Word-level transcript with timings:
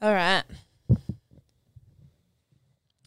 All 0.00 0.14
right. 0.14 0.44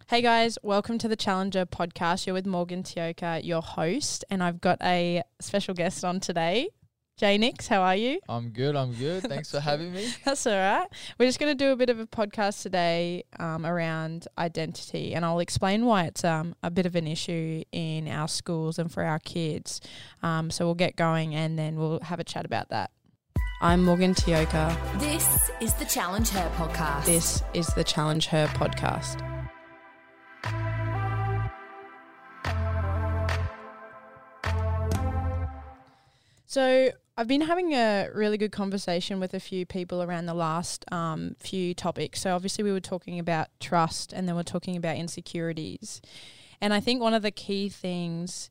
Hey 0.10 0.22
guys, 0.22 0.58
welcome 0.62 0.98
to 0.98 1.08
the 1.08 1.16
Challenge 1.16 1.54
Her 1.54 1.66
podcast. 1.66 2.28
You're 2.28 2.34
with 2.34 2.46
Morgan 2.46 2.84
Tioka, 2.84 3.46
your 3.46 3.62
host, 3.62 4.26
and 4.30 4.44
I've 4.44 4.60
got 4.60 4.78
a 4.82 5.24
special 5.40 5.74
guest 5.74 6.04
on 6.04 6.20
today. 6.20 6.68
Jay 7.16 7.38
Nix, 7.38 7.70
how 7.70 7.82
are 7.82 7.96
you? 7.96 8.20
I'm 8.28 8.50
good. 8.50 8.76
I'm 8.76 8.94
good. 8.94 9.24
Thanks 9.24 9.50
for 9.52 9.62
having 9.62 9.94
me. 9.94 10.12
That's 10.26 10.46
all 10.46 10.54
right. 10.54 10.88
We're 11.18 11.28
just 11.28 11.40
going 11.40 11.56
to 11.58 11.66
do 11.66 11.72
a 11.72 11.78
bit 11.78 11.90
of 11.90 11.98
a 11.98 12.08
podcast 12.08 12.62
today 12.62 13.24
um, 13.40 13.66
around 13.66 14.28
identity, 14.38 15.16
and 15.16 15.24
I'll 15.24 15.40
explain 15.40 15.86
why 15.86 16.06
it's 16.08 16.26
um, 16.26 16.56
a 16.62 16.70
bit 16.70 16.86
of 16.86 16.98
an 16.98 17.08
issue 17.08 17.64
in 17.72 18.10
our 18.10 18.28
schools 18.28 18.78
and 18.78 18.92
for 18.92 19.04
our 19.04 19.20
kids. 19.20 19.80
Um, 20.24 20.52
so 20.52 20.66
we'll 20.66 20.76
get 20.76 20.98
going, 20.98 21.36
and 21.36 21.58
then 21.58 21.78
we'll 21.78 22.02
have 22.02 22.20
a 22.20 22.26
chat 22.26 22.44
about 22.44 22.68
that. 22.68 22.92
I'm 23.64 23.84
Morgan 23.84 24.16
Tioka. 24.16 24.76
This 25.00 25.52
is 25.62 25.76
the 25.76 25.86
Challenge 25.86 26.28
Her 26.30 26.50
podcast. 26.56 27.06
This 27.06 27.44
is 27.54 27.68
the 27.68 27.84
Challenge 27.84 28.26
Her 28.26 28.48
podcast. 28.48 29.22
So 36.48 36.90
I've 37.16 37.28
been 37.28 37.42
having 37.42 37.74
a 37.74 38.10
really 38.16 38.40
good 38.40 38.52
conversation 38.52 39.20
with 39.20 39.36
a 39.36 39.40
few 39.40 39.68
people 39.68 40.02
around 40.02 40.26
the 40.26 40.34
last 40.34 40.84
um, 40.92 41.36
few 41.38 41.76
topics. 41.76 42.20
So 42.22 42.34
obviously 42.34 42.64
we 42.64 42.72
were 42.72 42.80
talking 42.80 43.20
about 43.20 43.50
trust, 43.60 44.12
and 44.12 44.28
then 44.28 44.36
we're 44.36 44.42
talking 44.42 44.76
about 44.76 44.98
insecurities. 44.98 46.02
And 46.62 46.74
I 46.74 46.80
think 46.80 47.00
one 47.00 47.14
of 47.14 47.22
the 47.22 47.30
key 47.30 47.70
things, 47.70 48.50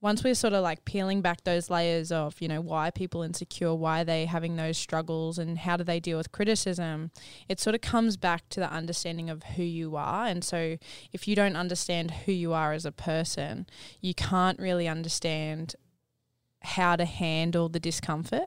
once 0.00 0.22
we're 0.22 0.34
sort 0.34 0.52
of 0.52 0.62
like 0.62 0.84
peeling 0.84 1.20
back 1.20 1.42
those 1.42 1.70
layers 1.70 2.12
of, 2.12 2.40
you 2.40 2.46
know, 2.46 2.60
why 2.60 2.90
people 2.90 3.22
insecure, 3.22 3.74
why 3.74 4.02
are 4.02 4.04
they 4.04 4.26
having 4.26 4.54
those 4.56 4.78
struggles, 4.78 5.38
and 5.38 5.58
how 5.58 5.76
do 5.76 5.82
they 5.82 5.98
deal 5.98 6.16
with 6.16 6.30
criticism, 6.30 7.10
it 7.48 7.58
sort 7.58 7.74
of 7.74 7.80
comes 7.80 8.16
back 8.16 8.48
to 8.50 8.60
the 8.60 8.70
understanding 8.72 9.28
of 9.28 9.42
who 9.42 9.62
you 9.64 9.96
are. 9.96 10.26
And 10.26 10.44
so 10.44 10.76
if 11.12 11.26
you 11.26 11.34
don't 11.34 11.56
understand 11.56 12.12
who 12.12 12.32
you 12.32 12.52
are 12.52 12.72
as 12.72 12.86
a 12.86 12.92
person, 12.92 13.66
you 14.00 14.14
can't 14.14 14.58
really 14.60 14.86
understand 14.86 15.74
how 16.62 16.94
to 16.96 17.04
handle 17.04 17.68
the 17.68 17.80
discomfort. 17.80 18.46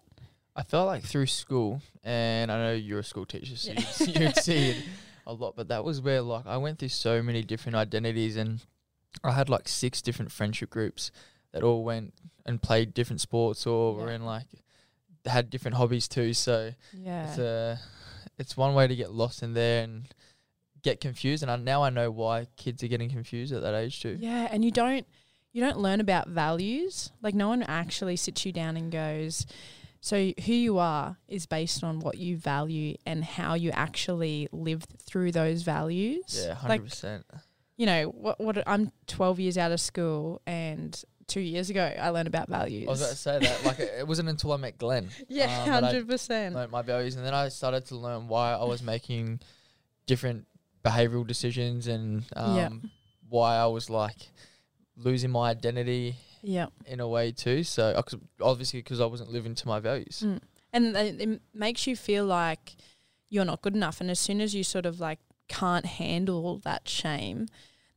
I 0.55 0.63
felt 0.63 0.87
like 0.87 1.03
through 1.03 1.27
school, 1.27 1.81
and 2.03 2.51
I 2.51 2.57
know 2.57 2.73
you're 2.73 2.99
a 2.99 3.03
school 3.03 3.25
teacher, 3.25 3.55
so 3.57 3.71
Yeah. 3.73 3.81
you'd, 4.05 4.19
you'd 4.19 4.35
see 4.37 4.69
it 4.69 4.77
a 5.27 5.33
lot, 5.33 5.55
but 5.57 5.67
that 5.67 5.83
was 5.83 6.01
where 6.01 6.21
like 6.21 6.45
I 6.47 6.57
went 6.57 6.79
through 6.79 6.89
so 6.89 7.21
many 7.21 7.41
different 7.41 7.75
identities, 7.75 8.37
and 8.37 8.61
I 9.23 9.31
had 9.33 9.49
like 9.49 9.67
six 9.67 10.01
different 10.01 10.31
friendship 10.31 10.69
groups 10.69 11.11
that 11.53 11.63
all 11.63 11.83
went 11.83 12.13
and 12.45 12.61
played 12.61 12.93
different 12.93 13.21
sports 13.21 13.65
or 13.67 13.93
were 13.95 14.11
in 14.11 14.25
like 14.25 14.47
had 15.25 15.49
different 15.49 15.77
hobbies 15.77 16.07
too. 16.07 16.33
So 16.33 16.71
Yeah. 16.93 17.27
it's 17.29 17.37
a 17.37 17.79
it's 18.37 18.57
one 18.57 18.73
way 18.73 18.87
to 18.87 18.95
get 18.95 19.11
lost 19.11 19.43
in 19.43 19.53
there 19.53 19.83
and 19.83 20.07
get 20.81 20.99
confused. 20.99 21.43
And 21.43 21.51
I, 21.51 21.57
now 21.57 21.83
I 21.83 21.89
know 21.91 22.09
why 22.09 22.47
kids 22.57 22.83
are 22.83 22.87
getting 22.87 23.09
confused 23.09 23.53
at 23.53 23.61
that 23.61 23.75
age 23.75 24.01
too. 24.01 24.17
Yeah, 24.19 24.47
and 24.51 24.65
you 24.65 24.71
don't 24.71 25.05
you 25.53 25.61
don't 25.61 25.77
learn 25.77 25.99
about 25.99 26.27
values. 26.29 27.11
Like 27.21 27.35
no 27.35 27.49
one 27.49 27.61
actually 27.63 28.15
sits 28.15 28.45
you 28.45 28.51
down 28.51 28.77
and 28.77 28.91
goes, 28.91 29.45
so 29.99 30.31
who 30.45 30.53
you 30.53 30.79
are 30.79 31.17
is 31.27 31.45
based 31.45 31.83
on 31.83 31.99
what 31.99 32.17
you 32.17 32.37
value 32.37 32.95
and 33.05 33.23
how 33.23 33.53
you 33.53 33.69
actually 33.71 34.47
live 34.51 34.83
through 35.05 35.33
those 35.33 35.61
values. 35.61 36.41
Yeah, 36.47 36.55
hundred 36.55 36.69
Like 36.73 36.83
percent. 36.85 37.25
you 37.77 37.85
know, 37.85 38.05
what 38.05 38.39
what 38.39 38.63
I'm 38.67 38.91
12 39.07 39.39
years 39.41 39.57
out 39.59 39.71
of 39.71 39.79
school 39.81 40.41
and 40.47 40.99
2 41.31 41.39
years 41.39 41.69
ago 41.69 41.83
I 41.83 42.09
learned 42.09 42.27
about 42.27 42.49
values. 42.49 42.87
I 42.87 42.91
was 42.91 43.01
about 43.01 43.11
to 43.11 43.15
say 43.15 43.39
that. 43.39 43.65
Like 43.65 43.79
it 43.79 44.07
wasn't 44.07 44.29
until 44.29 44.51
I 44.53 44.57
met 44.57 44.77
Glenn. 44.77 45.09
yeah, 45.27 45.63
um, 45.63 45.83
100%. 45.83 46.53
learned 46.53 46.71
my 46.71 46.81
values, 46.81 47.15
and 47.15 47.25
then 47.25 47.33
I 47.33 47.49
started 47.49 47.85
to 47.87 47.95
learn 47.95 48.27
why 48.27 48.53
I 48.53 48.63
was 48.63 48.81
making 48.83 49.39
different 50.05 50.45
behavioral 50.83 51.25
decisions 51.25 51.87
and 51.87 52.25
um, 52.35 52.57
Yeah. 52.57 52.69
why 53.29 53.55
I 53.55 53.67
was 53.67 53.89
like 53.89 54.29
losing 54.97 55.31
my 55.31 55.51
identity 55.51 56.15
yeah. 56.41 56.67
in 56.85 56.99
a 56.99 57.07
way 57.07 57.31
too. 57.31 57.63
So 57.63 58.01
obviously 58.41 58.79
because 58.79 58.99
I 58.99 59.05
wasn't 59.05 59.31
living 59.31 59.55
to 59.55 59.67
my 59.67 59.79
values. 59.79 60.23
Mm. 60.25 60.39
And 60.73 60.95
it 60.95 61.41
makes 61.53 61.85
you 61.85 61.95
feel 61.95 62.25
like 62.25 62.75
you're 63.29 63.45
not 63.45 63.61
good 63.61 63.75
enough. 63.75 64.01
And 64.01 64.09
as 64.09 64.19
soon 64.19 64.41
as 64.41 64.55
you 64.55 64.63
sort 64.63 64.85
of 64.85 64.99
like 64.99 65.19
can't 65.47 65.85
handle 65.85 66.59
that 66.59 66.87
shame, 66.87 67.47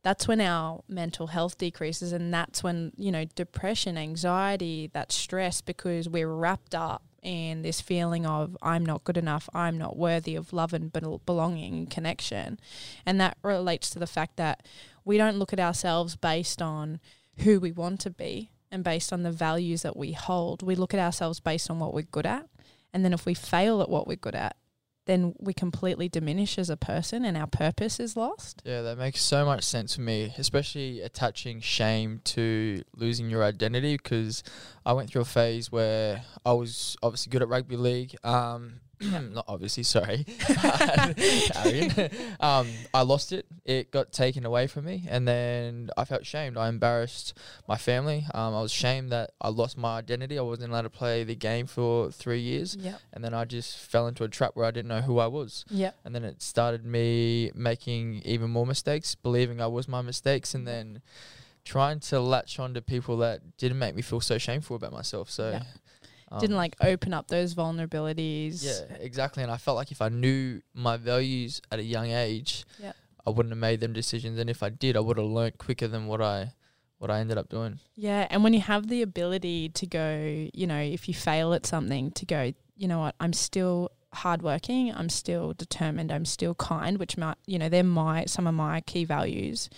that's 0.05 0.27
when 0.27 0.39
our 0.39 0.83
mental 0.87 1.25
health 1.25 1.57
decreases. 1.57 2.11
And 2.13 2.31
that's 2.31 2.61
when, 2.61 2.91
you 2.95 3.11
know, 3.11 3.25
depression, 3.33 3.97
anxiety, 3.97 4.91
that 4.93 5.11
stress, 5.11 5.61
because 5.61 6.07
we're 6.07 6.31
wrapped 6.31 6.75
up 6.75 7.01
in 7.23 7.63
this 7.63 7.81
feeling 7.81 8.23
of 8.23 8.55
I'm 8.61 8.85
not 8.85 9.03
good 9.03 9.17
enough, 9.17 9.49
I'm 9.51 9.79
not 9.79 9.97
worthy 9.97 10.35
of 10.35 10.53
love 10.53 10.75
and 10.75 10.93
belonging 10.93 11.73
and 11.73 11.89
connection. 11.89 12.59
And 13.03 13.19
that 13.19 13.39
relates 13.41 13.89
to 13.89 13.99
the 13.99 14.05
fact 14.05 14.37
that 14.37 14.63
we 15.03 15.17
don't 15.17 15.39
look 15.39 15.51
at 15.51 15.59
ourselves 15.59 16.15
based 16.15 16.61
on 16.61 16.99
who 17.39 17.59
we 17.59 17.71
want 17.71 17.99
to 18.01 18.11
be 18.11 18.51
and 18.71 18.83
based 18.83 19.11
on 19.11 19.23
the 19.23 19.31
values 19.31 19.81
that 19.81 19.97
we 19.97 20.11
hold. 20.11 20.61
We 20.61 20.75
look 20.75 20.93
at 20.93 20.99
ourselves 20.99 21.39
based 21.39 21.71
on 21.71 21.79
what 21.79 21.95
we're 21.95 22.03
good 22.03 22.27
at. 22.27 22.47
And 22.93 23.03
then 23.03 23.11
if 23.11 23.25
we 23.25 23.33
fail 23.33 23.81
at 23.81 23.89
what 23.89 24.07
we're 24.07 24.17
good 24.17 24.35
at, 24.35 24.55
then 25.05 25.35
we 25.39 25.53
completely 25.53 26.09
diminish 26.09 26.57
as 26.57 26.69
a 26.69 26.77
person 26.77 27.25
and 27.25 27.37
our 27.37 27.47
purpose 27.47 27.99
is 27.99 28.17
lost. 28.17 28.61
Yeah, 28.65 28.81
that 28.81 28.97
makes 28.97 29.21
so 29.21 29.45
much 29.45 29.63
sense 29.63 29.95
for 29.95 30.01
me, 30.01 30.33
especially 30.37 31.01
attaching 31.01 31.59
shame 31.59 32.21
to 32.25 32.83
losing 32.95 33.29
your 33.29 33.43
identity. 33.43 33.97
Because 33.97 34.43
I 34.85 34.93
went 34.93 35.09
through 35.09 35.21
a 35.21 35.25
phase 35.25 35.71
where 35.71 36.23
I 36.45 36.53
was 36.53 36.97
obviously 37.03 37.29
good 37.29 37.41
at 37.41 37.47
rugby 37.47 37.77
league. 37.77 38.15
Um, 38.23 38.81
not 39.33 39.45
obviously, 39.47 39.83
sorry, 39.83 40.25
um, 42.39 42.67
I 42.93 43.01
lost 43.03 43.31
it. 43.31 43.45
It 43.65 43.91
got 43.91 44.11
taken 44.11 44.45
away 44.45 44.67
from 44.67 44.85
me, 44.85 45.03
and 45.09 45.27
then 45.27 45.89
I 45.97 46.05
felt 46.05 46.25
shamed. 46.25 46.57
I 46.57 46.67
embarrassed 46.69 47.33
my 47.67 47.77
family. 47.77 48.25
Um, 48.33 48.53
I 48.55 48.61
was 48.61 48.71
shamed 48.71 49.11
that 49.11 49.31
I 49.41 49.49
lost 49.49 49.77
my 49.77 49.97
identity. 49.97 50.37
I 50.37 50.41
wasn't 50.41 50.71
allowed 50.71 50.83
to 50.83 50.89
play 50.89 51.23
the 51.23 51.35
game 51.35 51.67
for 51.67 52.11
three 52.11 52.41
years, 52.41 52.75
Yep. 52.79 52.99
and 53.13 53.23
then 53.23 53.33
I 53.33 53.45
just 53.45 53.77
fell 53.77 54.07
into 54.07 54.23
a 54.23 54.27
trap 54.29 54.51
where 54.55 54.65
I 54.65 54.71
didn't 54.71 54.89
know 54.89 55.01
who 55.01 55.19
I 55.19 55.27
was. 55.27 55.65
Yep. 55.69 55.95
And 56.05 56.15
then 56.15 56.23
it 56.23 56.41
started 56.41 56.85
me 56.85 57.51
making 57.55 58.21
even 58.25 58.49
more 58.49 58.65
mistakes, 58.65 59.15
believing 59.15 59.61
I 59.61 59.67
was 59.67 59.87
my 59.87 60.01
mistakes, 60.01 60.53
and 60.53 60.67
then 60.67 61.01
trying 61.63 61.99
to 61.99 62.19
latch 62.19 62.59
on 62.59 62.73
to 62.75 62.81
people 62.81 63.17
that 63.17 63.57
didn't 63.57 63.79
make 63.79 63.95
me 63.95 64.01
feel 64.03 64.21
so 64.21 64.37
shameful 64.37 64.75
about 64.75 64.93
myself. 64.93 65.29
So, 65.31 65.51
Yeah. 65.51 65.63
Um, 66.31 66.39
Didn't 66.39 66.55
like 66.57 66.75
open 66.81 67.13
up 67.13 67.27
those 67.27 67.53
vulnerabilities. 67.55 68.63
yeah, 68.63 68.95
exactly. 68.99 69.43
And 69.43 69.51
I 69.51 69.57
felt 69.57 69.77
like 69.77 69.91
if 69.91 70.01
I 70.01 70.09
knew 70.09 70.61
my 70.73 70.97
values 70.97 71.61
at 71.71 71.79
a 71.79 71.83
young 71.83 72.07
age, 72.11 72.65
Yeah. 72.81 72.93
I 73.27 73.31
wouldn't 73.31 73.51
have 73.51 73.59
made 73.59 73.79
them 73.79 73.93
decisions. 73.93 74.37
And 74.37 74.49
if 74.49 74.61
I 74.61 74.69
did, 74.69 74.95
I 74.95 74.99
would 74.99 75.17
have 75.17 75.25
learned 75.27 75.57
quicker 75.57 75.87
than 75.87 76.07
what 76.07 76.21
I 76.21 76.51
what 76.97 77.11
I 77.11 77.19
ended 77.19 77.37
up 77.37 77.49
doing. 77.49 77.79
Yeah. 77.95 78.25
And 78.29 78.43
when 78.43 78.53
you 78.53 78.61
have 78.61 78.87
the 78.87 79.01
ability 79.01 79.69
to 79.69 79.85
go, 79.85 80.47
you 80.53 80.65
know, 80.65 80.79
if 80.79 81.07
you 81.09 81.13
fail 81.13 81.53
at 81.53 81.65
something, 81.65 82.11
to 82.11 82.25
go, 82.25 82.53
you 82.77 82.87
know 82.87 82.99
what, 82.99 83.15
I'm 83.19 83.33
still 83.33 83.91
hardworking, 84.13 84.93
I'm 84.93 85.09
still 85.09 85.53
determined, 85.53 86.11
I'm 86.11 86.23
still 86.25 86.55
kind, 86.55 86.97
which 86.97 87.17
might, 87.17 87.35
you 87.45 87.59
know, 87.59 87.67
they're 87.67 87.83
my 87.83 88.25
some 88.25 88.47
of 88.47 88.53
my 88.53 88.79
key 88.81 89.03
values. 89.05 89.69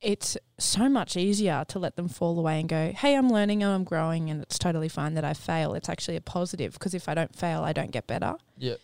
It's 0.00 0.36
so 0.58 0.88
much 0.88 1.16
easier 1.16 1.64
to 1.68 1.78
let 1.78 1.96
them 1.96 2.08
fall 2.08 2.38
away 2.38 2.60
and 2.60 2.68
go, 2.68 2.92
hey, 2.92 3.16
I'm 3.16 3.30
learning 3.30 3.62
and 3.64 3.72
I'm 3.72 3.84
growing, 3.84 4.30
and 4.30 4.40
it's 4.42 4.58
totally 4.58 4.88
fine 4.88 5.14
that 5.14 5.24
I 5.24 5.34
fail. 5.34 5.74
It's 5.74 5.88
actually 5.88 6.16
a 6.16 6.20
positive 6.20 6.74
because 6.74 6.94
if 6.94 7.08
I 7.08 7.14
don't 7.14 7.34
fail, 7.34 7.62
I 7.62 7.72
don't 7.72 7.90
get 7.90 8.06
better. 8.06 8.34
Yeah. 8.56 8.74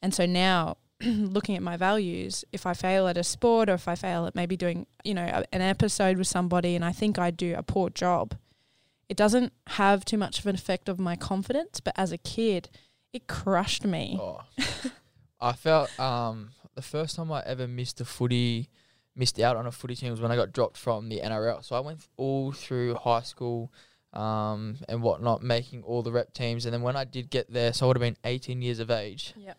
And 0.00 0.14
so 0.14 0.24
now, 0.24 0.78
looking 1.02 1.56
at 1.56 1.62
my 1.62 1.76
values, 1.76 2.44
if 2.52 2.64
I 2.64 2.72
fail 2.72 3.06
at 3.06 3.16
a 3.18 3.24
sport 3.24 3.68
or 3.68 3.74
if 3.74 3.86
I 3.86 3.94
fail 3.96 4.26
at 4.26 4.34
maybe 4.34 4.56
doing, 4.56 4.86
you 5.04 5.12
know, 5.14 5.24
a- 5.26 5.54
an 5.54 5.60
episode 5.60 6.16
with 6.16 6.26
somebody 6.28 6.74
and 6.74 6.84
I 6.84 6.92
think 6.92 7.18
I 7.18 7.30
do 7.30 7.54
a 7.56 7.62
poor 7.62 7.90
job, 7.90 8.34
it 9.10 9.16
doesn't 9.16 9.52
have 9.66 10.06
too 10.06 10.16
much 10.16 10.38
of 10.38 10.46
an 10.46 10.54
effect 10.54 10.88
of 10.88 10.98
my 10.98 11.16
confidence. 11.16 11.80
But 11.80 11.92
as 11.98 12.12
a 12.12 12.18
kid, 12.18 12.70
it 13.12 13.26
crushed 13.26 13.84
me. 13.84 14.18
Oh. 14.18 14.40
I 15.40 15.52
felt 15.52 15.98
um 16.00 16.50
the 16.74 16.82
first 16.82 17.16
time 17.16 17.30
I 17.30 17.42
ever 17.44 17.68
missed 17.68 18.00
a 18.00 18.04
footy, 18.06 18.70
missed 19.14 19.38
out 19.40 19.56
on 19.56 19.66
a 19.66 19.72
footy 19.72 19.94
team 19.94 20.10
was 20.10 20.20
when 20.20 20.30
I 20.32 20.36
got 20.36 20.52
dropped 20.52 20.76
from 20.76 21.08
the 21.08 21.20
NRL. 21.20 21.64
So 21.64 21.76
I 21.76 21.80
went 21.80 22.06
all 22.16 22.52
through 22.52 22.94
high 22.94 23.22
school 23.22 23.70
um, 24.12 24.76
and 24.88 25.02
whatnot, 25.02 25.42
making 25.42 25.82
all 25.82 26.02
the 26.02 26.12
rep 26.12 26.32
teams. 26.34 26.64
And 26.66 26.72
then 26.74 26.82
when 26.82 26.96
I 26.96 27.04
did 27.04 27.30
get 27.30 27.52
there, 27.52 27.72
so 27.72 27.86
I 27.86 27.88
would 27.88 27.96
have 27.96 28.02
been 28.02 28.16
18 28.24 28.60
years 28.62 28.78
of 28.78 28.90
age, 28.90 29.34
Yep. 29.36 29.58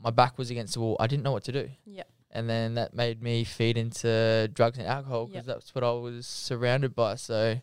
my 0.00 0.10
back 0.10 0.38
was 0.38 0.50
against 0.50 0.74
the 0.74 0.80
wall. 0.80 0.96
I 1.00 1.06
didn't 1.06 1.22
know 1.22 1.32
what 1.32 1.44
to 1.44 1.52
do. 1.52 1.70
Yep. 1.86 2.08
And 2.30 2.50
then 2.50 2.74
that 2.74 2.94
made 2.94 3.22
me 3.22 3.44
feed 3.44 3.76
into 3.76 4.50
drugs 4.52 4.78
and 4.78 4.86
alcohol 4.86 5.22
Yep. 5.22 5.32
because 5.32 5.46
that's 5.46 5.74
what 5.74 5.84
I 5.84 5.92
was 5.92 6.26
surrounded 6.26 6.94
by. 6.94 7.14
So 7.16 7.60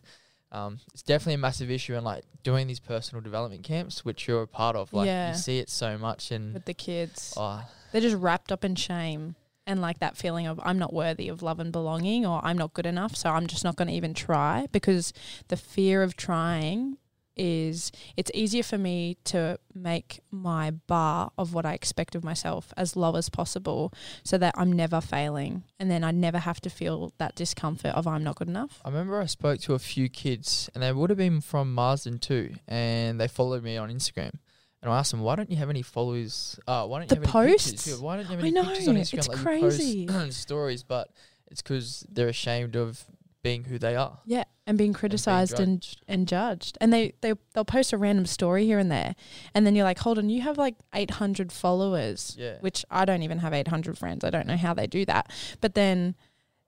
um, 0.50 0.80
it's 0.92 1.02
definitely 1.02 1.34
a 1.34 1.38
massive 1.38 1.70
issue. 1.70 1.94
And 1.94 2.04
like 2.04 2.24
doing 2.42 2.66
these 2.66 2.80
personal 2.80 3.22
development 3.22 3.62
camps, 3.64 4.04
which 4.04 4.26
you're 4.26 4.42
a 4.42 4.46
part 4.48 4.76
of, 4.76 4.92
like 4.92 5.06
Yeah. 5.06 5.32
you 5.32 5.38
see 5.38 5.58
it 5.58 5.68
so 5.70 5.96
much. 5.98 6.30
And 6.30 6.54
With 6.54 6.64
the 6.66 6.74
kids, 6.74 7.34
oh, 7.36 7.64
they're 7.90 8.00
just 8.02 8.16
wrapped 8.16 8.50
up 8.52 8.64
in 8.64 8.74
shame 8.74 9.34
and 9.66 9.80
like 9.80 10.00
that 10.00 10.16
feeling 10.16 10.46
of 10.46 10.60
I'm 10.62 10.78
not 10.78 10.92
worthy 10.92 11.28
of 11.28 11.42
love 11.42 11.60
and 11.60 11.72
belonging 11.72 12.26
or 12.26 12.40
I'm 12.44 12.58
not 12.58 12.74
good 12.74 12.86
enough, 12.86 13.16
so 13.16 13.30
I'm 13.30 13.46
just 13.46 13.64
not 13.64 13.76
going 13.76 13.88
to 13.88 13.94
even 13.94 14.14
try 14.14 14.66
because 14.72 15.12
the 15.48 15.56
fear 15.56 16.02
of 16.02 16.16
trying 16.16 16.98
is 17.34 17.90
it's 18.16 18.30
easier 18.34 18.62
for 18.62 18.76
me 18.76 19.16
to 19.24 19.58
make 19.74 20.20
my 20.30 20.70
bar 20.70 21.30
of 21.38 21.54
what 21.54 21.64
I 21.64 21.72
expect 21.72 22.14
of 22.14 22.22
myself 22.22 22.72
as 22.76 22.94
low 22.94 23.16
as 23.16 23.30
possible 23.30 23.92
so 24.22 24.36
that 24.38 24.54
I'm 24.56 24.70
never 24.70 25.00
failing 25.00 25.64
and 25.80 25.90
then 25.90 26.04
I 26.04 26.10
never 26.10 26.38
have 26.38 26.60
to 26.60 26.70
feel 26.70 27.12
that 27.18 27.34
discomfort 27.34 27.92
of 27.94 28.06
I'm 28.06 28.22
not 28.22 28.36
good 28.36 28.48
enough. 28.48 28.82
I 28.84 28.90
remember 28.90 29.20
I 29.20 29.26
spoke 29.26 29.60
to 29.60 29.74
a 29.74 29.78
few 29.78 30.08
kids, 30.08 30.68
and 30.74 30.82
they 30.82 30.92
would 30.92 31.10
have 31.10 31.16
been 31.16 31.40
from 31.40 31.72
Marsden 31.72 32.18
too, 32.18 32.54
and 32.68 33.20
they 33.20 33.28
followed 33.28 33.62
me 33.62 33.76
on 33.76 33.90
Instagram. 33.90 34.32
And 34.82 34.90
I 34.92 34.98
asked 34.98 35.12
them, 35.12 35.20
"Why 35.20 35.36
don't 35.36 35.50
you 35.50 35.56
have 35.58 35.70
any 35.70 35.82
followers? 35.82 36.58
Uh, 36.66 36.86
why 36.86 36.98
don't 36.98 37.08
The 37.08 37.14
you 37.16 37.20
have 37.22 37.34
any 37.36 37.48
posts? 37.52 37.70
pictures? 37.70 37.88
Yeah, 38.00 38.04
Why 38.04 38.16
don't 38.16 38.24
you 38.24 38.30
have 38.32 38.38
I 38.40 38.42
any 38.42 38.50
know, 38.50 38.64
pictures 38.64 38.88
on 38.88 38.96
Instagram? 38.96 39.18
it's 39.18 39.28
like 39.28 39.38
crazy. 39.38 40.08
stories, 40.30 40.82
but 40.82 41.08
it's 41.50 41.62
because 41.62 42.04
they're 42.10 42.28
ashamed 42.28 42.74
of 42.76 43.04
being 43.42 43.64
who 43.64 43.78
they 43.78 43.94
are. 43.96 44.18
Yeah, 44.24 44.44
and 44.66 44.76
being 44.78 44.92
criticized 44.92 45.58
and 45.60 45.80
judged. 45.80 46.04
and 46.08 46.26
judged. 46.28 46.78
And 46.80 46.92
they 46.92 47.12
they 47.20 47.34
they'll 47.54 47.64
post 47.64 47.92
a 47.92 47.96
random 47.98 48.26
story 48.26 48.66
here 48.66 48.78
and 48.80 48.90
there, 48.90 49.14
and 49.54 49.64
then 49.66 49.76
you're 49.76 49.84
like, 49.84 50.00
hold 50.00 50.18
on, 50.18 50.28
you 50.30 50.42
have 50.42 50.58
like 50.58 50.74
800 50.94 51.52
followers, 51.52 52.36
Yeah. 52.38 52.56
which 52.60 52.84
I 52.90 53.04
don't 53.04 53.22
even 53.22 53.38
have 53.38 53.52
800 53.52 53.96
friends. 53.96 54.24
I 54.24 54.30
don't 54.30 54.46
know 54.48 54.56
how 54.56 54.74
they 54.74 54.86
do 54.88 55.04
that. 55.06 55.30
But 55.60 55.74
then 55.74 56.16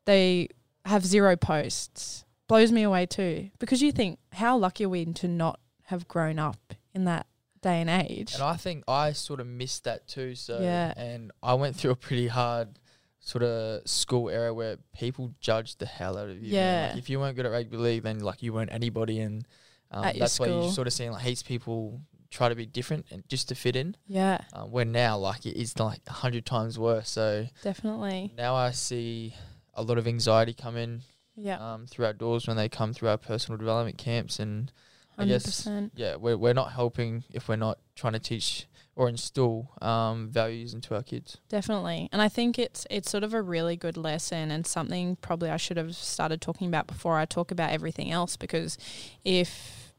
they 0.04 0.48
have 0.84 1.04
zero 1.04 1.36
posts. 1.36 2.24
Blows 2.46 2.70
me 2.70 2.82
away 2.82 3.06
too, 3.06 3.50
because 3.58 3.80
you 3.82 3.90
think 3.90 4.18
how 4.34 4.56
lucky 4.56 4.84
are 4.84 4.88
we 4.88 5.04
to 5.06 5.26
not 5.26 5.58
have 5.84 6.06
grown 6.06 6.38
up 6.38 6.74
in 6.92 7.04
that 7.06 7.26
day 7.64 7.80
and 7.80 7.90
age? 7.90 8.34
And 8.34 8.42
I 8.42 8.56
think 8.56 8.84
I 8.86 9.12
sort 9.12 9.40
of 9.40 9.46
missed 9.48 9.82
that 9.84 10.06
too. 10.06 10.34
So 10.36 10.60
Yeah. 10.60 10.92
and 10.96 11.32
I 11.42 11.54
went 11.54 11.74
through 11.76 11.90
a 11.90 11.96
pretty 11.96 12.28
hard 12.28 12.78
sort 13.18 13.42
of 13.42 13.88
school 13.88 14.28
era 14.28 14.52
where 14.54 14.76
people 14.92 15.32
judged 15.40 15.78
the 15.80 15.86
hell 15.86 16.16
out 16.18 16.28
of 16.28 16.42
you. 16.42 16.52
man. 16.52 16.82
Like 16.88 16.92
Yeah. 16.94 16.98
if 16.98 17.10
you 17.10 17.18
weren't 17.18 17.34
good 17.36 17.46
at 17.46 17.52
rugby 17.52 17.76
league, 17.78 18.02
then 18.04 18.20
like 18.20 18.42
you 18.42 18.52
weren't 18.52 18.72
anybody, 18.72 19.18
and 19.20 19.46
um, 19.90 20.04
At 20.04 20.18
that's 20.18 20.38
why 20.38 20.46
you 20.46 20.70
sort 20.70 20.86
of 20.86 20.92
seeing 20.92 21.10
like 21.12 21.22
heaps 21.22 21.40
of 21.40 21.46
people 21.48 22.00
try 22.30 22.48
to 22.48 22.54
be 22.56 22.66
different 22.66 23.06
and 23.12 23.22
just 23.28 23.48
to 23.48 23.54
fit 23.54 23.76
in. 23.76 23.96
yeah, 24.08 24.38
Um, 24.52 24.70
where 24.72 24.84
now 24.84 25.16
like 25.16 25.46
it 25.46 25.56
is 25.56 25.78
like 25.78 26.00
a 26.08 26.12
hundred 26.12 26.44
times 26.44 26.78
worse. 26.78 27.08
So 27.08 27.46
definitely. 27.62 28.32
now 28.36 28.54
I 28.56 28.72
see 28.72 29.34
a 29.72 29.82
lot 29.82 29.98
of 29.98 30.06
anxiety 30.06 30.52
come 30.52 30.76
in 30.76 31.02
Yeah, 31.36 31.58
um, 31.74 31.86
through 31.86 32.06
our 32.06 32.12
doors 32.12 32.46
when 32.46 32.56
they 32.56 32.68
come 32.68 32.92
through 32.92 33.08
our 33.08 33.18
personal 33.18 33.56
development 33.56 33.96
camps 33.98 34.38
and 34.38 34.70
I 35.16 35.26
guess 35.26 35.68
yeah, 35.94 36.16
we're 36.16 36.36
we're 36.36 36.54
not 36.54 36.72
helping 36.72 37.24
if 37.32 37.48
we're 37.48 37.56
not 37.56 37.78
trying 37.94 38.14
to 38.14 38.18
teach 38.18 38.66
or 38.96 39.08
instill 39.08 39.70
um, 39.82 40.28
values 40.28 40.72
into 40.74 40.94
our 40.94 41.02
kids. 41.02 41.38
Definitely. 41.48 42.08
And 42.12 42.22
I 42.22 42.28
think 42.28 42.58
it's 42.58 42.86
it's 42.90 43.10
sort 43.10 43.24
of 43.24 43.34
a 43.34 43.42
really 43.42 43.76
good 43.76 43.96
lesson 43.96 44.50
and 44.50 44.66
something 44.66 45.16
probably 45.16 45.50
I 45.50 45.56
should 45.56 45.76
have 45.76 45.94
started 45.96 46.40
talking 46.40 46.68
about 46.68 46.86
before 46.86 47.18
I 47.18 47.24
talk 47.24 47.50
about 47.50 47.70
everything 47.70 48.10
else 48.10 48.36
because 48.36 48.78
if 49.24 49.92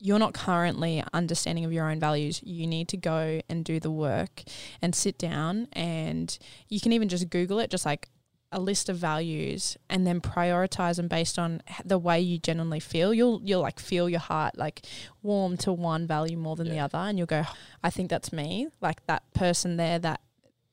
you're 0.00 0.18
not 0.18 0.34
currently 0.34 1.02
understanding 1.12 1.64
of 1.64 1.72
your 1.72 1.90
own 1.90 1.98
values, 1.98 2.42
you 2.42 2.66
need 2.66 2.88
to 2.88 2.96
go 2.96 3.40
and 3.48 3.64
do 3.64 3.80
the 3.80 3.90
work 3.90 4.42
and 4.82 4.94
sit 4.94 5.16
down 5.16 5.68
and 5.72 6.38
you 6.68 6.80
can 6.80 6.92
even 6.92 7.08
just 7.08 7.30
google 7.30 7.58
it 7.58 7.70
just 7.70 7.86
like 7.86 8.08
a 8.54 8.60
list 8.60 8.88
of 8.88 8.96
values 8.96 9.76
and 9.90 10.06
then 10.06 10.20
prioritize 10.20 10.96
them 10.96 11.08
based 11.08 11.38
on 11.38 11.60
the 11.84 11.98
way 11.98 12.20
you 12.20 12.38
genuinely 12.38 12.80
feel. 12.80 13.12
You'll 13.12 13.40
you'll 13.42 13.60
like 13.60 13.80
feel 13.80 14.08
your 14.08 14.20
heart 14.20 14.56
like 14.56 14.86
warm 15.22 15.56
to 15.58 15.72
one 15.72 16.06
value 16.06 16.36
more 16.36 16.54
than 16.54 16.68
the 16.68 16.78
other 16.78 16.98
and 16.98 17.18
you'll 17.18 17.26
go 17.26 17.44
I 17.82 17.90
think 17.90 18.08
that's 18.10 18.32
me. 18.32 18.68
Like 18.80 19.04
that 19.06 19.24
person 19.34 19.76
there 19.76 19.98
that 19.98 20.20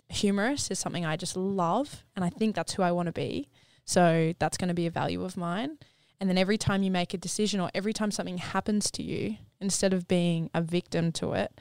humorous 0.10 0.70
is 0.70 0.78
something 0.78 1.06
I 1.06 1.18
just 1.18 1.36
love 1.36 2.04
and 2.16 2.24
I 2.24 2.30
think 2.30 2.56
that's 2.56 2.74
who 2.76 2.84
I 2.84 2.92
want 2.92 3.08
to 3.08 3.14
be. 3.14 3.50
So 3.84 4.34
that's 4.38 4.58
going 4.58 4.68
to 4.68 4.76
be 4.76 4.86
a 4.86 4.92
value 4.92 5.24
of 5.24 5.36
mine. 5.36 5.80
And 6.20 6.30
then 6.30 6.38
every 6.38 6.58
time 6.58 6.84
you 6.84 6.92
make 6.92 7.16
a 7.16 7.18
decision 7.18 7.60
or 7.60 7.72
every 7.74 7.94
time 7.94 8.12
something 8.12 8.38
happens 8.38 8.92
to 8.92 9.02
you, 9.02 9.38
instead 9.60 9.92
of 9.92 10.08
being 10.08 10.52
a 10.54 10.62
victim 10.62 11.12
to 11.14 11.34
it, 11.34 11.52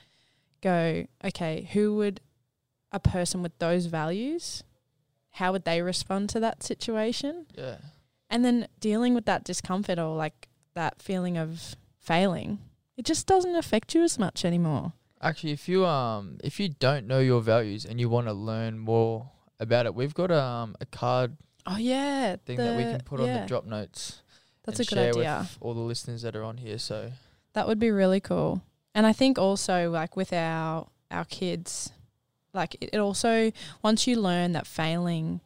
go, 0.61 1.07
okay, 1.25 1.67
who 1.73 1.97
would 1.97 2.21
a 2.93 3.01
person 3.01 3.43
with 3.43 3.59
those 3.59 3.87
values, 3.87 4.63
how 5.31 5.53
would 5.53 5.65
they 5.65 5.81
respond 5.83 6.29
to 6.31 6.41
that 6.41 6.63
situation? 6.63 7.47
Yeah, 7.57 7.77
And 8.29 8.45
then 8.45 8.69
dealing 8.81 9.15
with 9.15 9.25
that 9.27 9.45
discomfort 9.45 9.99
or 9.99 10.17
like 10.17 10.49
that 10.75 11.01
feeling 11.03 11.37
of 11.39 11.77
failing, 11.99 12.59
it 12.97 13.05
just 13.05 13.27
doesn't 13.27 13.55
affect 13.57 13.95
you 13.95 14.03
as 14.03 14.19
much 14.19 14.45
anymore. 14.45 14.93
actually, 15.23 15.53
if 15.53 15.69
you 15.69 15.85
um 15.87 16.39
if 16.43 16.59
you 16.61 16.69
don't 16.69 17.07
know 17.07 17.21
your 17.21 17.41
values 17.43 17.85
and 17.85 18.01
you 18.01 18.09
want 18.09 18.27
to 18.27 18.33
learn 18.33 18.79
more 18.79 19.31
about 19.59 19.87
it, 19.87 19.95
we've 19.95 20.15
got 20.15 20.31
um 20.31 20.75
a 20.81 20.87
card 20.87 21.37
Oh 21.67 21.77
yeah, 21.77 22.37
thing 22.47 22.57
that 22.57 22.75
we 22.75 22.85
can 22.85 23.01
put 23.05 23.21
on 23.21 23.27
the 23.33 23.47
drop 23.47 23.67
notes. 23.67 24.23
That's 24.65 24.81
a 24.81 24.85
good 24.85 24.97
share 24.97 25.11
idea. 25.11 25.39
with 25.41 25.59
all 25.61 25.75
the 25.75 25.81
listeners 25.81 26.23
that 26.23 26.35
are 26.35 26.43
on 26.45 26.57
here. 26.57 26.79
So 26.79 27.13
That 27.53 27.67
would 27.69 27.79
be 27.79 27.91
really 27.91 28.21
cool. 28.21 28.63
And 28.95 29.07
I 29.07 29.13
think 29.13 29.39
also 29.39 29.91
like 29.91 30.17
with 30.17 30.33
our 30.33 30.89
our 31.11 31.25
kids, 31.27 31.93
like 32.53 32.75
it, 32.81 32.91
it 32.93 32.99
also 32.99 33.53
once 33.83 34.07
you 34.07 34.17
learn 34.21 34.53
that 34.53 34.67
failing 34.67 35.41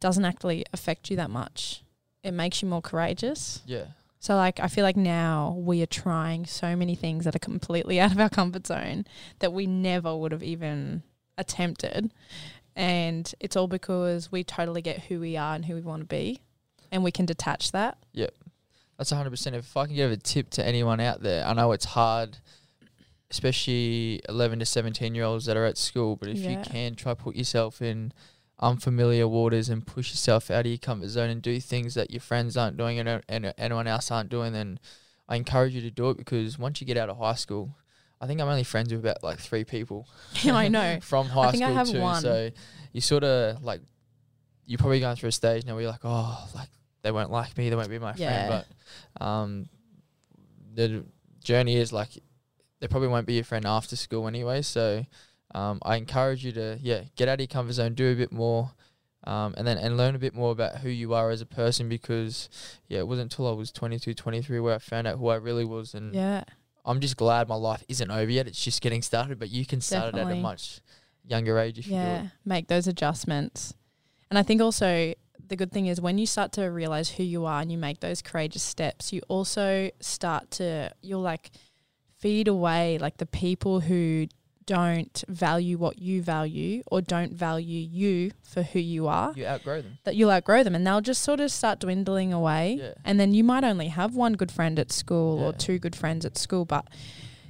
doesn't 0.00 0.24
actually 0.24 0.64
affect 0.72 1.10
you 1.10 1.16
that 1.16 1.30
much, 1.30 1.82
it 2.22 2.32
makes 2.32 2.62
you 2.62 2.68
more 2.68 2.82
courageous. 2.82 3.62
yeah, 3.66 3.86
So 4.18 4.36
like 4.36 4.60
I 4.60 4.68
feel 4.68 4.84
like 4.84 4.96
now 4.96 5.56
we 5.58 5.82
are 5.82 5.86
trying 5.86 6.44
so 6.46 6.76
many 6.76 6.94
things 6.94 7.24
that 7.24 7.34
are 7.34 7.40
completely 7.40 7.98
out 8.04 8.12
of 8.12 8.20
our 8.20 8.28
comfort 8.28 8.66
zone 8.66 9.06
that 9.38 9.52
we 9.52 9.66
never 9.66 10.14
would 10.16 10.32
have 10.32 10.42
even 10.42 11.02
attempted. 11.38 12.12
And 12.74 13.32
it's 13.40 13.56
all 13.56 13.68
because 13.68 14.30
we 14.30 14.44
totally 14.44 14.82
get 14.82 15.04
who 15.04 15.18
we 15.20 15.36
are 15.36 15.54
and 15.54 15.64
who 15.64 15.74
we 15.74 15.80
want 15.80 16.02
to 16.02 16.06
be 16.06 16.42
and 16.92 17.02
we 17.02 17.10
can 17.10 17.24
detach 17.26 17.72
that. 17.72 17.96
Yep. 18.12 18.34
That's 18.98 19.10
hundred 19.10 19.30
percent. 19.30 19.56
If 19.56 19.76
I 19.76 19.86
can 19.86 19.94
give 19.94 20.10
a 20.10 20.16
tip 20.16 20.50
to 20.50 20.64
anyone 20.66 21.00
out 21.00 21.22
there, 21.22 21.44
I 21.46 21.52
know 21.52 21.72
it's 21.72 21.84
hard, 21.84 22.36
especially 23.30 24.20
eleven 24.28 24.58
to 24.58 24.66
seventeen 24.66 25.14
year 25.14 25.24
olds 25.24 25.46
that 25.46 25.56
are 25.56 25.64
at 25.66 25.78
school. 25.78 26.16
But 26.16 26.28
if 26.28 26.38
you 26.38 26.56
can 26.72 26.94
try 26.94 27.14
put 27.14 27.36
yourself 27.36 27.82
in 27.82 28.12
unfamiliar 28.58 29.28
waters 29.28 29.68
and 29.68 29.86
push 29.86 30.10
yourself 30.10 30.50
out 30.50 30.60
of 30.60 30.66
your 30.66 30.78
comfort 30.78 31.08
zone 31.08 31.28
and 31.28 31.42
do 31.42 31.60
things 31.60 31.94
that 31.94 32.10
your 32.10 32.20
friends 32.20 32.56
aren't 32.56 32.76
doing 32.78 32.98
and, 32.98 33.22
and 33.28 33.52
anyone 33.58 33.86
else 33.86 34.10
aren't 34.10 34.30
doing, 34.30 34.52
then 34.54 34.78
I 35.28 35.36
encourage 35.36 35.74
you 35.74 35.82
to 35.82 35.90
do 35.90 36.08
it 36.10 36.16
because 36.16 36.58
once 36.58 36.80
you 36.80 36.86
get 36.86 36.96
out 36.96 37.10
of 37.10 37.18
high 37.18 37.34
school, 37.34 37.76
I 38.20 38.26
think 38.26 38.40
I'm 38.40 38.48
only 38.48 38.64
friends 38.64 38.90
with 38.92 39.00
about 39.04 39.22
like 39.22 39.38
three 39.40 39.64
people 39.64 40.08
Yeah, 40.42 40.54
I 40.54 40.68
know. 40.68 40.98
from 41.02 41.28
high 41.28 41.50
think 41.50 41.64
I 41.64 41.66
school 41.66 41.76
have 41.76 41.88
too. 41.90 42.00
one. 42.00 42.22
So 42.22 42.50
you 42.92 43.00
sort 43.02 43.24
of 43.24 43.62
like 43.62 43.82
you're 44.64 44.78
probably 44.78 45.00
going 45.00 45.16
through 45.16 45.28
a 45.28 45.32
stage 45.32 45.64
now 45.66 45.74
where 45.74 45.82
you're 45.82 45.90
like, 45.90 46.00
oh, 46.04 46.48
like 46.54 46.68
they 47.02 47.10
won't 47.12 47.30
like 47.30 47.56
me, 47.58 47.68
they 47.68 47.76
won't 47.76 47.90
be 47.90 47.98
my 47.98 48.14
Yeah. 48.16 48.46
friend. 48.46 48.64
But 49.18 49.22
um, 49.24 49.66
the 50.74 51.04
journey 51.44 51.76
is 51.76 51.92
like 51.92 52.08
they 52.80 52.88
probably 52.88 53.08
won't 53.08 53.26
be 53.26 53.34
your 53.34 53.44
friend 53.44 53.64
after 53.66 53.96
school 53.96 54.26
anyway. 54.28 54.62
So 54.62 55.04
um, 55.54 55.78
I 55.82 55.96
encourage 55.96 56.44
you 56.44 56.52
to 56.52 56.78
yeah 56.80 57.02
get 57.16 57.28
out 57.28 57.34
of 57.34 57.40
your 57.40 57.46
comfort 57.48 57.72
zone, 57.74 57.94
do 57.94 58.12
a 58.12 58.14
bit 58.14 58.32
more. 58.32 58.72
Um, 59.24 59.54
and 59.56 59.66
then 59.66 59.76
and 59.78 59.96
learn 59.96 60.14
a 60.14 60.20
bit 60.20 60.34
more 60.34 60.52
about 60.52 60.78
who 60.78 60.88
you 60.88 61.12
are 61.12 61.30
as 61.30 61.40
a 61.40 61.46
person 61.46 61.88
because 61.88 62.48
yeah 62.86 63.00
it 63.00 63.08
wasn't 63.08 63.32
until 63.32 63.48
I 63.48 63.52
was 63.52 63.72
22 63.72 64.14
23 64.14 64.60
where 64.60 64.76
I 64.76 64.78
found 64.78 65.08
out 65.08 65.18
who 65.18 65.26
I 65.28 65.34
really 65.36 65.64
was 65.64 65.94
and 65.94 66.14
Yeah. 66.14 66.44
I'm 66.84 67.00
just 67.00 67.16
glad 67.16 67.48
my 67.48 67.56
life 67.56 67.82
isn't 67.88 68.08
over 68.08 68.30
yet 68.30 68.46
it's 68.46 68.62
just 68.62 68.80
getting 68.82 69.02
started 69.02 69.40
but 69.40 69.50
you 69.50 69.66
can 69.66 69.80
start 69.80 70.14
it 70.14 70.18
at 70.18 70.30
a 70.30 70.36
much 70.36 70.80
younger 71.26 71.58
age 71.58 71.76
if 71.80 71.86
you 71.86 71.94
do 71.94 71.98
yeah, 71.98 72.22
it 72.24 72.30
make 72.44 72.68
those 72.68 72.86
adjustments. 72.86 73.74
And 74.30 74.38
I 74.38 74.44
think 74.44 74.60
also 74.60 75.14
the 75.44 75.56
good 75.56 75.72
thing 75.72 75.86
is 75.86 76.00
when 76.00 76.18
you 76.18 76.26
start 76.26 76.52
to 76.52 76.66
realize 76.66 77.10
who 77.10 77.24
you 77.24 77.46
are 77.46 77.60
and 77.60 77.72
you 77.72 77.78
make 77.78 77.98
those 78.00 78.22
courageous 78.22 78.62
steps, 78.62 79.12
you 79.12 79.22
also 79.26 79.90
start 80.00 80.52
to 80.52 80.92
you're 81.02 81.18
like 81.18 81.50
feed 82.18 82.48
away 82.48 82.98
like 82.98 83.18
the 83.18 83.26
people 83.26 83.80
who 83.80 84.26
don't 84.64 85.22
value 85.28 85.78
what 85.78 86.00
you 86.00 86.20
value 86.20 86.82
or 86.90 87.00
don't 87.00 87.32
value 87.32 87.78
you 87.78 88.32
for 88.42 88.62
who 88.62 88.80
you 88.80 89.06
are 89.06 89.32
you 89.36 89.46
outgrow 89.46 89.80
them. 89.80 89.96
that 90.04 90.16
you'll 90.16 90.30
outgrow 90.30 90.64
them 90.64 90.74
and 90.74 90.84
they'll 90.84 91.00
just 91.00 91.22
sort 91.22 91.38
of 91.38 91.52
start 91.52 91.78
dwindling 91.78 92.32
away. 92.32 92.78
Yeah. 92.80 92.94
and 93.04 93.20
then 93.20 93.32
you 93.32 93.44
might 93.44 93.62
only 93.62 93.88
have 93.88 94.16
one 94.16 94.32
good 94.32 94.50
friend 94.50 94.78
at 94.78 94.90
school 94.90 95.40
or 95.42 95.52
two 95.52 95.78
good 95.78 95.94
friends 95.94 96.24
at 96.24 96.36
school 96.36 96.64
but 96.64 96.84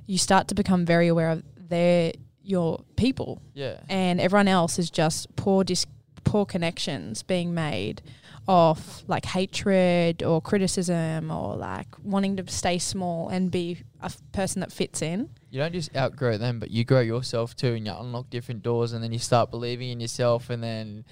you 0.07 0.19
start 0.19 0.47
to 0.49 0.55
become 0.55 0.85
very 0.85 1.09
aware 1.09 1.31
of 1.31 1.43
their 1.57 2.13
your 2.43 2.85
people. 2.95 3.43
Yeah. 3.55 3.81
And 3.89 4.21
everyone 4.21 4.47
else 4.47 4.79
is 4.79 4.89
just 4.89 5.35
poor 5.35 5.65
dis- 5.65 5.87
poor 6.27 6.45
connections 6.45 7.23
being 7.23 7.55
made 7.55 8.03
of 8.49 9.03
like 9.09 9.25
hatred 9.25 10.23
or 10.23 10.41
criticism 10.43 11.31
or 11.31 11.57
like 11.57 11.87
wanting 12.03 12.37
to 12.37 12.47
stay 12.49 12.79
small 12.79 13.29
and 13.29 13.51
be 13.51 13.79
a 14.03 14.07
f- 14.07 14.21
person 14.33 14.61
that 14.61 14.71
fits 14.71 15.01
in. 15.03 15.31
you 15.51 15.59
don't 15.61 15.73
just 15.73 15.97
outgrow 15.97 16.37
them, 16.37 16.59
but 16.61 16.71
you 16.71 16.85
grow 16.85 17.01
yourself 17.01 17.57
too, 17.57 17.75
and 17.75 17.87
you 17.87 17.93
unlock 17.93 18.29
different 18.29 18.63
doors, 18.63 18.93
and 18.93 19.03
then 19.03 19.13
you 19.13 19.19
start 19.19 19.51
believing 19.51 19.89
in 19.91 20.01
yourself, 20.01 20.51
and 20.51 20.63
then 20.63 21.05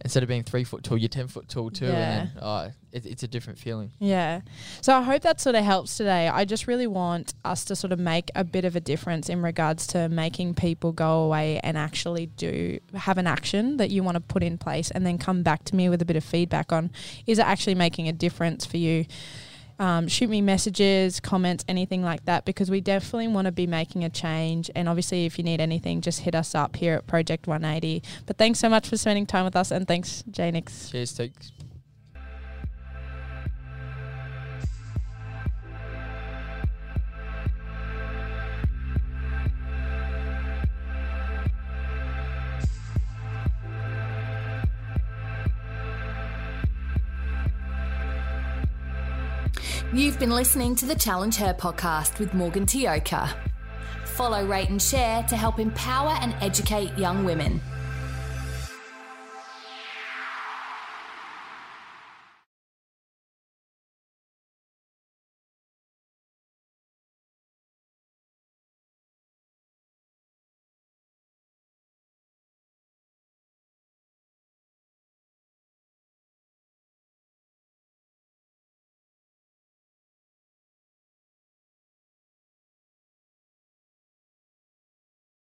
instead 0.00 0.22
of 0.22 0.28
being 0.28 0.42
three 0.42 0.64
foot 0.64 0.82
tall, 0.82 0.98
you're 0.98 1.08
ten 1.08 1.28
foot 1.28 1.48
tall 1.48 1.70
too, 1.70 1.86
and 1.86 1.94
then 1.94 2.32
oh, 2.40 2.70
it, 2.92 3.06
it's 3.06 3.22
a 3.22 3.28
different 3.28 3.58
feeling. 3.58 3.90
Yeah. 3.98 4.40
So 4.80 4.94
I 4.94 5.02
hope 5.02 5.22
that 5.22 5.40
sort 5.40 5.54
of 5.54 5.64
helps 5.64 5.96
today. 5.96 6.28
I 6.28 6.44
just 6.44 6.66
really 6.66 6.86
want 6.86 7.34
us 7.44 7.64
to 7.66 7.76
sort 7.76 7.92
of 7.92 7.98
make 7.98 8.30
a 8.34 8.44
bit 8.44 8.64
of 8.64 8.76
a 8.76 8.80
difference 8.80 9.28
in 9.28 9.42
regards 9.42 9.86
to 9.88 10.08
making 10.08 10.54
people 10.54 10.92
go 10.92 11.24
away 11.24 11.60
and 11.62 11.76
actually 11.76 12.26
do 12.26 12.78
have 12.94 13.18
an 13.18 13.26
action 13.26 13.76
that 13.76 13.90
you 13.90 14.02
want 14.02 14.16
to 14.16 14.20
put 14.20 14.42
in 14.42 14.58
place 14.58 14.90
and 14.90 15.06
then 15.06 15.18
come 15.18 15.42
back 15.42 15.64
to 15.64 15.76
me 15.76 15.88
with 15.88 16.00
a 16.00 16.04
bit 16.04 16.16
of 16.16 16.24
feedback 16.24 16.72
on 16.72 16.90
is 17.26 17.38
it 17.38 17.46
actually 17.46 17.74
making 17.74 18.08
a 18.08 18.12
difference 18.12 18.64
for 18.64 18.78
you? 18.78 19.04
Um, 19.78 20.08
shoot 20.08 20.30
me 20.30 20.40
messages, 20.40 21.20
comments, 21.20 21.64
anything 21.68 22.02
like 22.02 22.24
that, 22.24 22.44
because 22.44 22.70
we 22.70 22.80
definitely 22.80 23.28
want 23.28 23.46
to 23.46 23.52
be 23.52 23.66
making 23.66 24.04
a 24.04 24.10
change. 24.10 24.70
And 24.74 24.88
obviously, 24.88 25.26
if 25.26 25.38
you 25.38 25.44
need 25.44 25.60
anything, 25.60 26.00
just 26.00 26.20
hit 26.20 26.34
us 26.34 26.54
up 26.54 26.76
here 26.76 26.94
at 26.94 27.06
Project 27.06 27.46
180. 27.46 28.02
But 28.24 28.38
thanks 28.38 28.58
so 28.58 28.68
much 28.68 28.88
for 28.88 28.96
spending 28.96 29.26
time 29.26 29.44
with 29.44 29.56
us, 29.56 29.70
and 29.70 29.86
thanks, 29.86 30.24
Jay 30.30 30.50
Nix. 30.50 30.90
Cheers, 30.90 31.12
thanks. 31.12 31.52
You've 49.94 50.18
been 50.18 50.30
listening 50.30 50.74
to 50.76 50.84
the 50.84 50.96
Challenge 50.96 51.36
Her 51.36 51.54
podcast 51.54 52.18
with 52.18 52.34
Morgan 52.34 52.66
Tioka. 52.66 53.32
Follow, 54.04 54.44
rate, 54.44 54.68
and 54.68 54.82
share 54.82 55.22
to 55.22 55.36
help 55.36 55.60
empower 55.60 56.10
and 56.20 56.34
educate 56.40 56.98
young 56.98 57.24
women. 57.24 57.60